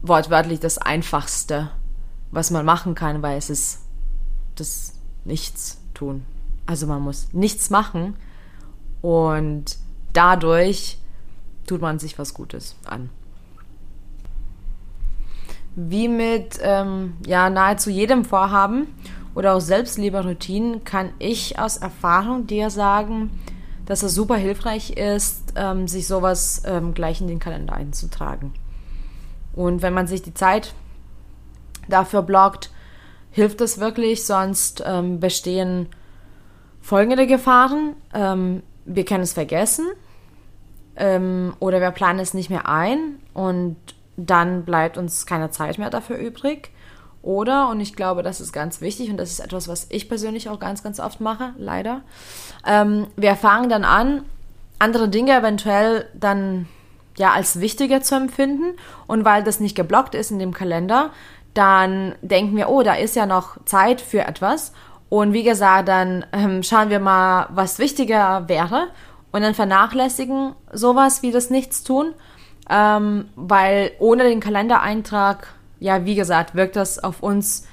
wortwörtlich 0.01 0.60
das 0.60 0.77
Einfachste, 0.77 1.72
was 2.32 2.51
man 2.51 2.65
machen 2.65 2.96
kann, 2.96 3.22
weil 3.22 3.38
es 3.38 3.50
ist 3.50 3.79
das 4.55 4.93
Nichts 5.25 5.79
tun. 5.93 6.25
Also 6.65 6.88
man 6.88 7.01
muss 7.01 7.29
nichts 7.34 7.70
machen 7.70 8.15
und 9.01 9.77
dadurch 10.12 10.98
tut 11.65 11.82
man 11.82 12.00
sich 12.00 12.20
was 12.20 12.34
Gutes 12.34 12.75
an. 12.86 13.10
Wie 15.75 16.08
mit 16.08 16.60
ähm, 16.62 17.15
ja, 17.25 17.50
nahezu 17.50 17.89
jedem 17.89 18.25
Vorhaben 18.25 18.88
oder 19.34 19.55
auch 19.55 19.62
Selbstlieberoutinen 19.62 20.84
kann 20.84 21.13
ich 21.20 21.58
aus 21.58 21.77
Erfahrung 21.77 22.48
dir 22.48 22.70
sagen, 22.70 23.32
dass 23.86 24.04
es 24.04 24.13
super 24.13 24.36
hilfreich 24.36 24.92
ist, 24.92 25.54
ähm, 25.56 25.88
sich 25.88 26.08
sowas 26.08 26.63
ähm, 26.66 26.94
gleich 26.94 27.22
in 27.22 27.28
den 27.28 27.40
Kalender 27.40 27.74
einzutragen. 27.74 28.54
Und 29.54 29.82
wenn 29.82 29.94
man 29.94 30.08
sich 30.08 30.22
die 30.22 30.34
Zeit 30.34 30.74
dafür 31.88 32.22
blockt, 32.22 32.72
hilft 33.32 33.62
es 33.62 33.80
wirklich, 33.80 34.25
sonst 34.25 34.84
ähm, 34.86 35.20
bestehen 35.20 35.90
folgende 36.82 37.28
Gefahren. 37.28 37.96
Ähm, 38.13 38.63
wir 38.86 39.06
können 39.06 39.24
es 39.24 39.34
vergessen 39.34 39.86
ähm, 40.96 41.54
oder 41.60 41.82
wir 41.82 41.92
planen 41.92 42.20
es 42.20 42.34
nicht 42.34 42.50
mehr 42.50 42.68
ein 42.68 43.20
und 43.34 43.78
dann 44.16 44.63
bleibt 44.63 44.98
uns 44.98 45.25
keine 45.25 45.50
Zeit 45.50 45.78
mehr 45.78 45.90
dafür 45.90 46.18
übrig. 46.18 46.72
Oder, 47.24 47.70
und 47.70 47.80
ich 47.80 47.96
glaube, 47.96 48.22
das 48.22 48.42
ist 48.42 48.51
ganz 48.51 48.82
wichtig 48.82 49.10
und 49.10 49.15
das 49.15 49.32
ist 49.32 49.39
etwas, 49.39 49.70
was 49.70 49.88
ich 49.89 50.10
persönlich 50.10 50.50
auch 50.50 50.60
ganz, 50.60 50.84
ganz 50.84 51.00
oft 51.00 51.22
mache, 51.22 51.53
leider. 51.58 52.01
Ähm, 52.68 53.08
wir 53.15 53.38
fangen 53.38 53.70
dann 53.70 53.86
an, 53.86 54.25
andere 54.77 55.08
Dinge 55.08 55.32
eventuell 55.32 56.06
dann 56.13 56.68
ja 57.18 57.32
als 57.32 57.62
wichtiger 57.62 58.01
zu 58.01 58.15
empfinden 58.15 58.75
und 59.08 59.24
weil 59.24 59.42
das 59.42 59.62
nicht 59.62 59.75
geblockt 59.75 60.15
ist 60.15 60.32
in 60.32 60.39
dem 60.39 60.53
Kalender, 60.53 61.12
dann 61.53 62.13
denken 62.22 62.58
wir, 62.58 62.68
oh, 62.68 62.84
da 62.84 62.96
ist 62.96 63.15
ja 63.15 63.25
noch 63.25 63.56
Zeit 63.63 64.01
für 64.01 64.22
etwas 64.22 64.74
und 65.08 65.32
wie 65.32 65.44
gesagt, 65.44 65.88
dann 65.88 66.25
ähm, 66.34 66.62
schauen 66.62 66.89
wir 66.89 67.00
mal, 67.00 67.48
was 67.51 67.80
wichtiger 67.80 68.50
wäre 68.50 68.88
und 69.32 69.44
dann 69.44 69.53
vernachlässigen 69.53 70.56
sowas 70.74 71.22
wie 71.22 71.32
das 71.32 71.50
Nichtstun, 71.50 72.13
ähm, 72.70 73.30
weil 73.38 73.92
ohne 74.00 74.24
den 74.24 74.42
Kalendereintrag 74.42 75.53
ja, 75.84 76.06
wie 76.06 76.16
gesagt, 76.16 76.56
wirkt 76.56 76.78
das 76.78 76.98
auf 76.98 77.22
uns 77.22 77.68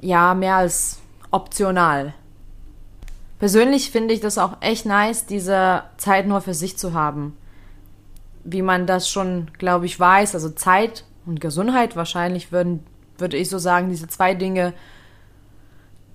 ja 0.00 0.32
mehr 0.34 0.54
als 0.54 1.00
optional. 1.32 2.14
Persönlich 3.40 3.90
finde 3.90 4.14
ich 4.14 4.20
das 4.20 4.38
auch 4.38 4.58
echt 4.60 4.86
nice, 4.86 5.26
diese 5.26 5.82
Zeit 5.96 6.28
nur 6.28 6.40
für 6.40 6.54
sich 6.54 6.78
zu 6.78 6.94
haben. 6.94 7.36
Wie 8.44 8.62
man 8.62 8.86
das 8.86 9.10
schon, 9.10 9.50
glaube 9.58 9.86
ich, 9.86 9.98
weiß. 9.98 10.36
Also 10.36 10.50
Zeit 10.50 11.04
und 11.26 11.40
Gesundheit 11.40 11.96
wahrscheinlich 11.96 12.52
würden, 12.52 12.86
würde 13.18 13.36
ich 13.36 13.48
so 13.48 13.58
sagen, 13.58 13.88
diese 13.88 14.06
zwei 14.06 14.34
Dinge, 14.34 14.72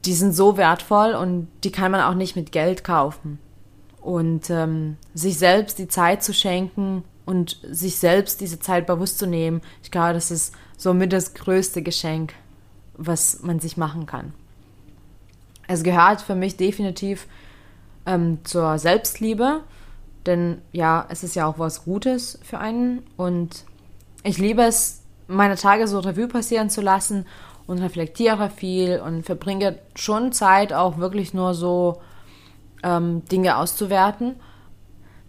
die 0.06 0.14
sind 0.14 0.32
so 0.32 0.56
wertvoll 0.56 1.14
und 1.14 1.50
die 1.66 1.74
kann 1.74 1.92
man 1.92 2.00
auch 2.00 2.16
nicht 2.16 2.38
mit 2.38 2.54
Geld 2.54 2.86
kaufen. 2.86 3.38
Und 4.00 4.50
ähm, 4.50 4.96
sich 5.14 5.38
selbst 5.38 5.78
die 5.78 5.90
Zeit 5.90 6.24
zu 6.24 6.34
schenken 6.34 7.04
und 7.26 7.60
sich 7.70 8.00
selbst 8.00 8.40
diese 8.40 8.62
Zeit 8.62 8.88
bewusst 8.88 9.20
zu 9.20 9.28
nehmen, 9.28 9.60
ich 9.82 9.92
glaube, 9.92 10.14
das 10.14 10.32
ist 10.32 10.54
somit 10.78 11.14
das 11.14 11.34
größte 11.34 11.82
Geschenk, 11.82 12.34
was 12.96 13.42
man 13.42 13.60
sich 13.60 13.78
machen 13.78 14.06
kann. 14.06 14.34
Es 15.68 15.84
gehört 15.84 16.22
für 16.22 16.36
mich 16.36 16.58
definitiv 16.58 17.28
ähm, 18.06 18.40
zur 18.44 18.78
Selbstliebe, 18.78 19.62
denn 20.26 20.62
ja, 20.72 21.06
es 21.10 21.24
ist 21.24 21.36
ja 21.36 21.48
auch 21.48 21.60
was 21.60 21.86
Gutes 21.86 22.40
für 22.44 22.60
einen 22.60 23.04
und 23.18 23.66
ich 24.24 24.38
liebe 24.38 24.64
es, 24.64 25.02
meine 25.28 25.56
Tage 25.56 25.88
so 25.88 26.00
Revue 26.00 26.28
passieren 26.28 26.70
zu 26.70 26.82
lassen 26.82 27.26
und 27.66 27.80
reflektiere 27.80 28.50
viel 28.50 29.00
und 29.00 29.24
verbringe 29.24 29.80
schon 29.96 30.32
Zeit 30.32 30.74
auch 30.74 30.98
wirklich 30.98 31.34
nur 31.34 31.54
so 31.54 32.02
ähm, 32.84 33.24
Dinge 33.26 33.58
auszuwerten. 33.58 34.36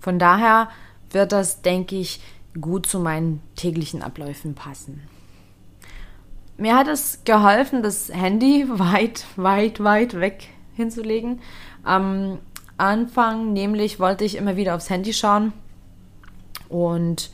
Von 0.00 0.18
daher 0.18 0.68
wird 1.10 1.32
das, 1.32 1.62
denke 1.62 1.96
ich, 1.96 2.20
gut 2.60 2.86
zu 2.86 2.98
meinen 2.98 3.40
täglichen 3.56 4.02
Abläufen 4.02 4.54
passen. 4.54 5.02
Mir 6.56 6.76
hat 6.76 6.88
es 6.88 7.24
geholfen, 7.24 7.82
das 7.82 8.10
Handy 8.12 8.64
weit, 8.68 9.24
weit, 9.36 9.82
weit 9.82 10.20
weg 10.20 10.48
hinzulegen. 10.74 11.40
Am 11.82 12.38
Anfang 12.76 13.52
nämlich 13.52 14.00
wollte 14.00 14.24
ich 14.24 14.36
immer 14.36 14.56
wieder 14.56 14.74
aufs 14.74 14.90
Handy 14.90 15.12
schauen 15.12 15.52
und 16.68 17.30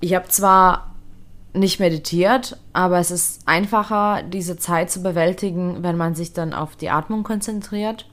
ich 0.00 0.14
habe 0.14 0.28
zwar 0.28 0.94
nicht 1.52 1.80
meditiert, 1.80 2.56
aber 2.72 2.98
es 2.98 3.10
ist 3.10 3.42
einfacher, 3.46 4.22
diese 4.22 4.56
Zeit 4.56 4.90
zu 4.90 5.02
bewältigen, 5.02 5.82
wenn 5.82 5.96
man 5.96 6.14
sich 6.14 6.32
dann 6.32 6.52
auf 6.52 6.76
die 6.76 6.90
Atmung 6.90 7.24
konzentriert. 7.24 8.06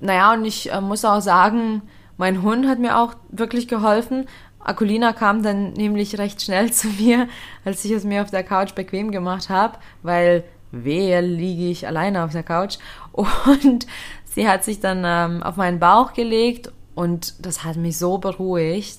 Naja, 0.00 0.32
und 0.32 0.44
ich 0.44 0.72
äh, 0.72 0.80
muss 0.80 1.04
auch 1.04 1.20
sagen, 1.20 1.82
mein 2.16 2.42
Hund 2.42 2.66
hat 2.66 2.78
mir 2.78 2.98
auch 2.98 3.14
wirklich 3.30 3.68
geholfen. 3.68 4.26
Akulina 4.62 5.12
kam 5.12 5.42
dann 5.42 5.72
nämlich 5.72 6.18
recht 6.18 6.42
schnell 6.42 6.72
zu 6.72 6.88
mir, 6.88 7.28
als 7.64 7.84
ich 7.84 7.92
es 7.92 8.04
mir 8.04 8.22
auf 8.22 8.30
der 8.30 8.44
Couch 8.44 8.74
bequem 8.74 9.10
gemacht 9.10 9.48
habe, 9.48 9.78
weil 10.02 10.44
wehe 10.70 11.20
liege 11.20 11.70
ich 11.70 11.86
alleine 11.86 12.24
auf 12.24 12.32
der 12.32 12.42
Couch. 12.42 12.78
Und 13.12 13.86
sie 14.24 14.48
hat 14.48 14.64
sich 14.64 14.80
dann 14.80 15.02
ähm, 15.04 15.42
auf 15.42 15.56
meinen 15.56 15.80
Bauch 15.80 16.12
gelegt 16.12 16.72
und 16.94 17.34
das 17.44 17.64
hat 17.64 17.76
mich 17.76 17.98
so 17.98 18.18
beruhigt. 18.18 18.98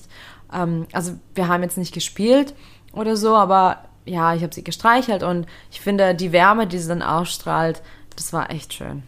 Ähm, 0.52 0.86
also 0.92 1.12
wir 1.34 1.48
haben 1.48 1.62
jetzt 1.62 1.78
nicht 1.78 1.94
gespielt 1.94 2.54
oder 2.92 3.16
so, 3.16 3.36
aber 3.36 3.84
ja, 4.04 4.34
ich 4.34 4.42
habe 4.42 4.54
sie 4.54 4.64
gestreichelt 4.64 5.22
und 5.22 5.46
ich 5.70 5.80
finde 5.80 6.14
die 6.14 6.32
Wärme, 6.32 6.66
die 6.66 6.78
sie 6.78 6.88
dann 6.88 7.02
ausstrahlt, 7.02 7.82
das 8.16 8.32
war 8.32 8.50
echt 8.50 8.74
schön. 8.74 9.02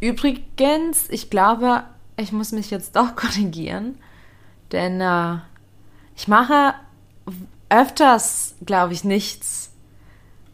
Übrigens, 0.00 1.08
ich 1.10 1.30
glaube, 1.30 1.82
ich 2.16 2.32
muss 2.32 2.52
mich 2.52 2.70
jetzt 2.70 2.96
doch 2.96 3.16
korrigieren, 3.16 3.98
denn 4.74 5.00
äh, 5.00 5.36
ich 6.14 6.28
mache 6.28 6.74
öfters, 7.70 8.54
glaube 8.66 8.92
ich, 8.92 9.04
nichts. 9.04 9.72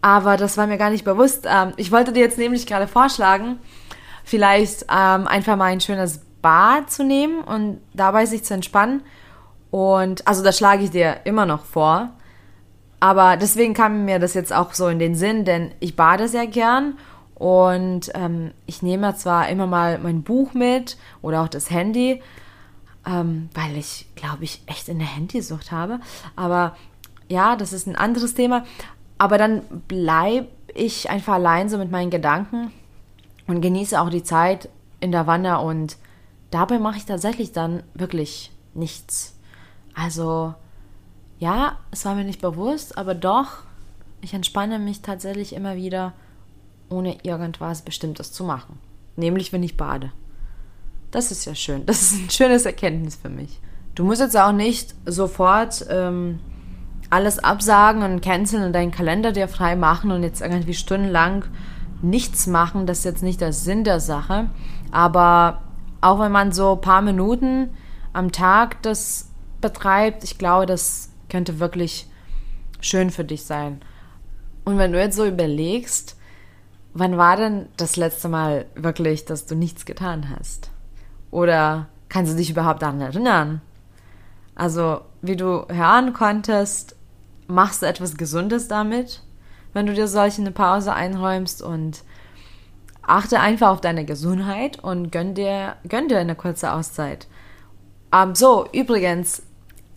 Aber 0.02 0.36
das 0.36 0.56
war 0.56 0.66
mir 0.66 0.78
gar 0.78 0.90
nicht 0.90 1.04
bewusst. 1.04 1.46
Ähm, 1.50 1.72
ich 1.76 1.90
wollte 1.90 2.12
dir 2.12 2.20
jetzt 2.20 2.38
nämlich 2.38 2.66
gerade 2.66 2.86
vorschlagen, 2.86 3.58
vielleicht 4.24 4.84
ähm, 4.84 5.26
einfach 5.26 5.56
mal 5.56 5.64
ein 5.64 5.80
schönes 5.80 6.20
Bad 6.40 6.90
zu 6.90 7.04
nehmen 7.04 7.42
und 7.42 7.80
dabei 7.92 8.24
sich 8.26 8.44
zu 8.44 8.54
entspannen. 8.54 9.02
Und 9.70 10.26
also 10.26 10.42
das 10.42 10.56
schlage 10.56 10.84
ich 10.84 10.90
dir 10.90 11.20
immer 11.24 11.46
noch 11.46 11.64
vor. 11.64 12.10
Aber 13.00 13.36
deswegen 13.36 13.74
kam 13.74 14.04
mir 14.04 14.18
das 14.18 14.34
jetzt 14.34 14.52
auch 14.52 14.74
so 14.74 14.88
in 14.88 14.98
den 14.98 15.14
Sinn, 15.14 15.44
denn 15.44 15.72
ich 15.80 15.96
bade 15.96 16.28
sehr 16.28 16.46
gern 16.46 16.98
und 17.34 18.10
ähm, 18.14 18.52
ich 18.66 18.82
nehme 18.82 19.14
zwar 19.16 19.48
immer 19.48 19.66
mal 19.66 19.98
mein 19.98 20.22
Buch 20.22 20.52
mit 20.52 20.98
oder 21.22 21.40
auch 21.40 21.48
das 21.48 21.70
Handy, 21.70 22.20
ähm, 23.06 23.48
weil 23.54 23.76
ich, 23.76 24.06
glaube 24.14 24.44
ich, 24.44 24.62
echt 24.66 24.88
eine 24.90 25.04
Handysucht 25.04 25.72
habe. 25.72 26.00
Aber 26.36 26.76
ja, 27.28 27.56
das 27.56 27.72
ist 27.72 27.86
ein 27.86 27.96
anderes 27.96 28.34
Thema. 28.34 28.64
Aber 29.18 29.38
dann 29.38 29.62
bleibe 29.88 30.48
ich 30.74 31.10
einfach 31.10 31.34
allein 31.34 31.68
so 31.68 31.78
mit 31.78 31.90
meinen 31.90 32.10
Gedanken 32.10 32.72
und 33.46 33.60
genieße 33.60 34.00
auch 34.00 34.10
die 34.10 34.22
Zeit 34.22 34.68
in 35.00 35.12
der 35.12 35.26
Wanne 35.26 35.60
und 35.60 35.96
dabei 36.50 36.78
mache 36.78 36.98
ich 36.98 37.06
tatsächlich 37.06 37.52
dann 37.52 37.82
wirklich 37.94 38.50
nichts. 38.74 39.36
Also 39.94 40.54
ja, 41.38 41.78
es 41.90 42.04
war 42.04 42.14
mir 42.14 42.24
nicht 42.24 42.40
bewusst, 42.40 42.98
aber 42.98 43.14
doch, 43.14 43.64
ich 44.20 44.34
entspanne 44.34 44.78
mich 44.78 45.00
tatsächlich 45.00 45.54
immer 45.54 45.76
wieder, 45.76 46.12
ohne 46.90 47.24
irgendwas 47.24 47.82
Bestimmtes 47.82 48.32
zu 48.32 48.44
machen. 48.44 48.78
Nämlich, 49.16 49.52
wenn 49.52 49.62
ich 49.62 49.76
bade. 49.76 50.12
Das 51.10 51.30
ist 51.30 51.44
ja 51.44 51.54
schön. 51.54 51.86
Das 51.86 52.02
ist 52.02 52.12
ein 52.14 52.30
schönes 52.30 52.64
Erkenntnis 52.64 53.16
für 53.16 53.28
mich. 53.28 53.60
Du 53.94 54.04
musst 54.04 54.20
jetzt 54.20 54.36
auch 54.36 54.52
nicht 54.52 54.94
sofort 55.04 55.84
ähm, 55.90 56.38
alles 57.10 57.38
absagen 57.40 58.02
und 58.02 58.22
canceln 58.22 58.62
und 58.62 58.72
deinen 58.72 58.92
Kalender 58.92 59.32
dir 59.32 59.48
frei 59.48 59.74
machen 59.74 60.12
und 60.12 60.22
jetzt 60.22 60.40
irgendwie 60.40 60.74
stundenlang 60.74 61.44
nichts 62.02 62.46
machen. 62.46 62.86
Das 62.86 62.98
ist 62.98 63.04
jetzt 63.04 63.22
nicht 63.22 63.40
der 63.40 63.52
Sinn 63.52 63.84
der 63.84 64.00
Sache. 64.00 64.48
Aber 64.92 65.62
auch 66.00 66.20
wenn 66.20 66.32
man 66.32 66.52
so 66.52 66.74
ein 66.74 66.80
paar 66.80 67.02
Minuten 67.02 67.70
am 68.12 68.32
Tag 68.32 68.82
das 68.82 69.28
betreibt, 69.60 70.24
ich 70.24 70.38
glaube, 70.38 70.66
das 70.66 71.10
könnte 71.28 71.58
wirklich 71.58 72.08
schön 72.80 73.10
für 73.10 73.24
dich 73.24 73.44
sein. 73.44 73.80
Und 74.64 74.78
wenn 74.78 74.92
du 74.92 75.00
jetzt 75.00 75.16
so 75.16 75.26
überlegst, 75.26 76.16
wann 76.94 77.16
war 77.16 77.36
denn 77.36 77.66
das 77.76 77.96
letzte 77.96 78.28
Mal 78.28 78.66
wirklich, 78.74 79.24
dass 79.24 79.46
du 79.46 79.54
nichts 79.54 79.84
getan 79.84 80.34
hast? 80.34 80.70
Oder 81.30 81.88
kannst 82.08 82.32
du 82.32 82.36
dich 82.36 82.50
überhaupt 82.50 82.82
daran 82.82 83.00
erinnern? 83.00 83.60
Also, 84.54 85.02
wie 85.22 85.36
du 85.36 85.66
hören 85.68 86.12
konntest, 86.12 86.96
machst 87.46 87.82
du 87.82 87.86
etwas 87.86 88.16
Gesundes 88.16 88.68
damit, 88.68 89.22
wenn 89.72 89.86
du 89.86 89.94
dir 89.94 90.08
solche 90.08 90.40
eine 90.40 90.50
Pause 90.50 90.92
einräumst 90.92 91.62
und 91.62 92.02
achte 93.02 93.40
einfach 93.40 93.70
auf 93.70 93.80
deine 93.80 94.04
Gesundheit 94.04 94.78
und 94.82 95.10
gönn 95.10 95.34
dir, 95.34 95.76
gönn 95.88 96.08
dir 96.08 96.18
eine 96.18 96.34
kurze 96.34 96.72
Auszeit. 96.72 97.26
Um, 98.12 98.34
so, 98.34 98.66
übrigens, 98.72 99.42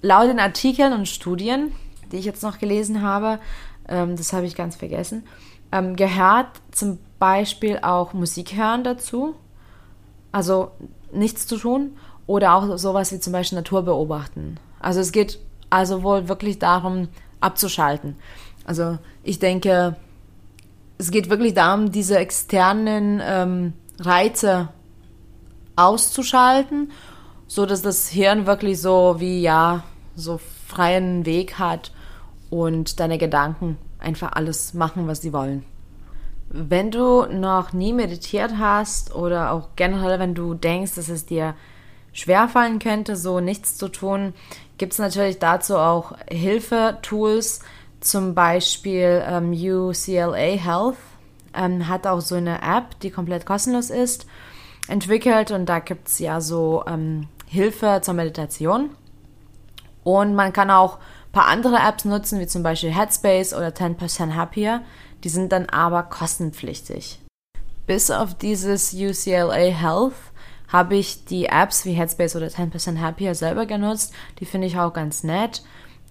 laut 0.02 0.28
den 0.28 0.40
Artikeln 0.40 0.94
und 0.94 1.08
Studien, 1.08 1.72
die 2.12 2.18
ich 2.18 2.26
jetzt 2.26 2.44
noch 2.44 2.60
gelesen 2.60 3.02
habe, 3.02 3.40
ähm, 3.88 4.16
das 4.16 4.34
habe 4.34 4.46
ich 4.46 4.56
ganz 4.56 4.76
vergessen, 4.76 5.24
ähm, 5.72 5.96
gehört 5.96 6.48
zum 6.72 7.00
Beispiel 7.20 7.80
auch 7.82 8.14
Musik 8.14 8.56
hören 8.56 8.84
dazu. 8.84 9.36
Also 10.32 10.72
nichts 11.14 11.48
zu 11.48 11.58
tun. 11.58 11.98
Oder 12.26 12.56
auch 12.56 12.78
sowas 12.78 13.12
wie 13.12 13.20
zum 13.20 13.34
Beispiel 13.34 13.58
Natur 13.58 13.84
beobachten. 13.84 14.58
Also 14.80 15.02
es 15.02 15.12
geht 15.12 15.40
also 15.70 16.04
wohl 16.04 16.28
wirklich 16.30 16.60
darum, 16.60 17.10
abzuschalten. 17.42 18.16
Also 18.66 18.98
ich 19.24 19.40
denke, 19.40 19.98
es 20.98 21.12
geht 21.12 21.30
wirklich 21.30 21.54
darum, 21.54 21.92
diese 21.92 22.18
externen 22.18 23.22
ähm, 23.24 23.74
Reize 24.00 24.70
auszuschalten, 25.76 26.92
so 27.48 27.66
dass 27.66 27.82
das 27.82 28.08
Hirn 28.08 28.46
wirklich 28.46 28.80
so 28.80 29.16
wie 29.20 29.42
ja 29.42 29.84
so 30.16 30.40
freien 30.68 31.26
Weg 31.26 31.60
hat 31.60 31.92
und 32.50 33.00
deine 33.00 33.18
Gedanken 33.18 33.78
einfach 34.00 34.32
alles 34.34 34.74
machen, 34.74 35.08
was 35.08 35.22
sie 35.22 35.34
wollen. 35.34 35.66
Wenn 36.56 36.92
du 36.92 37.26
noch 37.26 37.74
nie 37.74 37.94
meditiert 37.94 38.54
hast 38.60 39.16
oder 39.16 39.52
auch 39.52 39.70
generell, 39.76 40.20
wenn 40.20 40.36
du 40.36 40.54
denkst, 40.54 40.94
dass 40.94 41.10
es 41.10 41.26
dir 41.26 41.56
schwerfallen 42.12 42.78
könnte, 42.78 43.16
so 43.16 43.40
nichts 43.40 43.76
zu 43.76 43.90
tun, 43.90 44.36
gibt 44.78 44.94
es 44.94 45.00
natürlich 45.00 45.40
dazu 45.40 45.78
auch 45.78 46.14
Hilfe-Tools, 46.30 47.62
zum 48.02 48.36
Beispiel 48.36 49.24
ähm, 49.28 49.52
UCLA 49.52 50.36
Health 50.36 50.98
ähm, 51.56 51.88
hat 51.88 52.06
auch 52.06 52.22
so 52.22 52.36
eine 52.36 52.62
App, 52.62 53.00
die 53.02 53.10
komplett 53.10 53.48
kostenlos 53.48 53.90
ist, 53.90 54.28
entwickelt 54.88 55.50
und 55.50 55.66
da 55.66 55.80
gibt 55.80 56.08
es 56.08 56.20
ja 56.20 56.40
so 56.40 56.84
ähm, 56.86 57.30
Hilfe 57.48 58.02
zur 58.04 58.14
Meditation. 58.14 58.92
Und 60.04 60.36
man 60.36 60.54
kann 60.54 60.70
auch 60.70 60.98
ein 60.98 61.32
paar 61.32 61.48
andere 61.48 61.78
Apps 61.78 62.06
nutzen, 62.06 62.40
wie 62.40 62.48
zum 62.48 62.62
Beispiel 62.62 62.94
Headspace 62.94 63.56
oder 63.56 63.70
10% 63.70 64.36
Happier. 64.36 64.82
Die 65.24 65.30
sind 65.30 65.52
dann 65.52 65.68
aber 65.68 66.04
kostenpflichtig. 66.04 67.20
Bis 67.88 68.12
auf 68.12 68.34
dieses 68.36 68.94
UCLA 68.94 69.54
Health 69.54 70.14
habe 70.68 70.96
ich 70.96 71.26
die 71.26 71.46
Apps 71.46 71.86
wie 71.86 71.94
Headspace 71.94 72.36
oder 72.36 72.48
10% 72.48 73.00
Happier 73.00 73.36
selber 73.36 73.66
genutzt. 73.66 74.14
Die 74.40 74.46
finde 74.46 74.68
ich 74.68 74.78
auch 74.78 74.94
ganz 74.94 75.24
nett. 75.24 75.64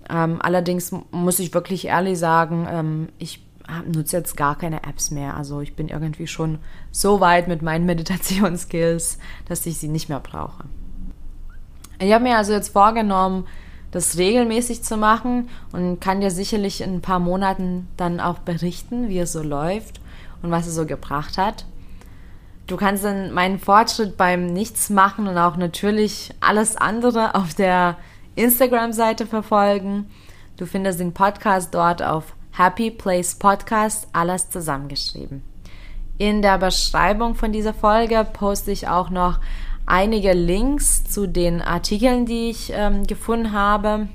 Ähm, 0.08 0.40
allerdings 0.40 0.92
muss 1.10 1.38
ich 1.38 1.54
wirklich 1.54 1.86
ehrlich 1.86 2.18
sagen, 2.18 2.66
ähm, 2.70 3.08
ich 3.18 3.44
nutze 3.86 4.16
jetzt 4.16 4.36
gar 4.36 4.56
keine 4.56 4.82
Apps 4.84 5.10
mehr. 5.10 5.36
Also 5.36 5.60
ich 5.60 5.74
bin 5.74 5.88
irgendwie 5.88 6.26
schon 6.26 6.58
so 6.90 7.20
weit 7.20 7.48
mit 7.48 7.62
meinen 7.62 7.86
Meditationsskills, 7.86 9.18
dass 9.48 9.66
ich 9.66 9.78
sie 9.78 9.88
nicht 9.88 10.08
mehr 10.08 10.20
brauche. 10.20 10.64
Ich 11.98 12.12
habe 12.12 12.24
mir 12.24 12.36
also 12.36 12.52
jetzt 12.52 12.72
vorgenommen, 12.72 13.46
das 13.92 14.16
regelmäßig 14.16 14.82
zu 14.82 14.96
machen 14.96 15.48
und 15.70 16.00
kann 16.00 16.20
dir 16.20 16.30
sicherlich 16.30 16.80
in 16.80 16.94
ein 16.94 17.00
paar 17.02 17.20
Monaten 17.20 17.88
dann 17.96 18.18
auch 18.18 18.38
berichten, 18.38 19.08
wie 19.08 19.18
es 19.18 19.32
so 19.32 19.42
läuft 19.42 20.00
und 20.42 20.50
was 20.50 20.66
es 20.66 20.74
so 20.74 20.86
gebracht 20.86 21.38
hat. 21.38 21.66
Du 22.66 22.76
kannst 22.76 23.04
dann 23.04 23.32
meinen 23.32 23.58
Fortschritt 23.58 24.16
beim 24.16 24.46
Nichtsmachen 24.46 25.28
und 25.28 25.36
auch 25.36 25.56
natürlich 25.56 26.32
alles 26.40 26.76
andere 26.76 27.34
auf 27.34 27.54
der 27.54 27.98
Instagram-Seite 28.34 29.26
verfolgen. 29.26 30.10
Du 30.56 30.64
findest 30.64 30.98
den 30.98 31.12
Podcast 31.12 31.74
dort 31.74 32.02
auf 32.02 32.34
Happy 32.52 32.90
Place 32.90 33.34
Podcast, 33.34 34.08
alles 34.12 34.48
zusammengeschrieben. 34.48 35.42
In 36.18 36.40
der 36.40 36.56
Beschreibung 36.58 37.34
von 37.34 37.52
dieser 37.52 37.74
Folge 37.74 38.26
poste 38.32 38.70
ich 38.70 38.88
auch 38.88 39.10
noch 39.10 39.40
einige 39.92 40.32
Links 40.32 41.04
zu 41.04 41.28
den 41.28 41.60
Artikeln, 41.60 42.24
die 42.24 42.48
ich 42.48 42.72
ähm, 42.74 43.06
gefunden 43.06 43.52
habe. 43.52 44.08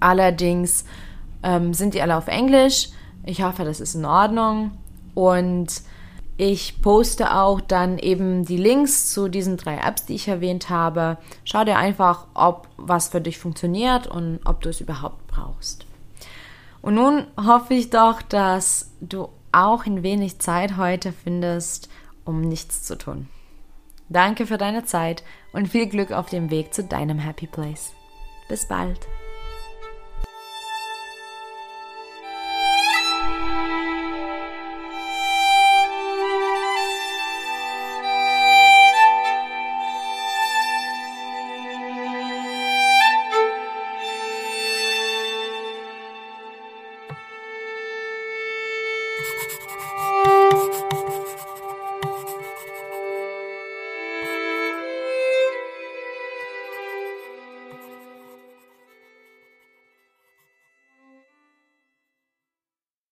Allerdings 0.00 0.84
ähm, 1.42 1.72
sind 1.72 1.94
die 1.94 2.02
alle 2.02 2.14
auf 2.14 2.28
Englisch. 2.28 2.90
Ich 3.24 3.42
hoffe, 3.42 3.64
das 3.64 3.80
ist 3.80 3.94
in 3.94 4.04
Ordnung. 4.04 4.72
Und 5.14 5.80
ich 6.36 6.82
poste 6.82 7.34
auch 7.34 7.62
dann 7.62 7.96
eben 7.96 8.44
die 8.44 8.58
Links 8.58 9.10
zu 9.14 9.28
diesen 9.28 9.56
drei 9.56 9.78
Apps, 9.78 10.04
die 10.04 10.16
ich 10.16 10.28
erwähnt 10.28 10.68
habe. 10.68 11.16
Schau 11.44 11.64
dir 11.64 11.78
einfach, 11.78 12.26
ob 12.34 12.68
was 12.76 13.08
für 13.08 13.22
dich 13.22 13.38
funktioniert 13.38 14.06
und 14.06 14.40
ob 14.44 14.60
du 14.60 14.68
es 14.68 14.82
überhaupt 14.82 15.26
brauchst. 15.26 15.86
Und 16.82 16.96
nun 16.96 17.28
hoffe 17.42 17.72
ich 17.72 17.88
doch, 17.88 18.20
dass 18.20 18.90
du 19.00 19.30
auch 19.52 19.86
ein 19.86 20.02
wenig 20.02 20.38
Zeit 20.38 20.76
heute 20.76 21.14
findest, 21.14 21.88
um 22.26 22.42
nichts 22.42 22.82
zu 22.82 22.98
tun. 22.98 23.28
Danke 24.14 24.46
für 24.46 24.58
deine 24.58 24.84
Zeit 24.84 25.24
und 25.52 25.66
viel 25.66 25.88
Glück 25.88 26.12
auf 26.12 26.30
dem 26.30 26.48
Weg 26.48 26.72
zu 26.72 26.84
deinem 26.84 27.18
Happy 27.18 27.48
Place. 27.48 27.94
Bis 28.48 28.68
bald. 28.68 29.00